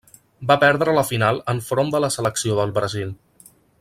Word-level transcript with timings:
Va 0.51 0.55
perdre 0.61 0.95
la 0.99 1.03
final 1.09 1.39
enfront 1.53 1.93
de 1.97 2.01
la 2.05 2.09
selecció 2.17 2.57
del 2.61 2.75
Brasil. 2.79 3.13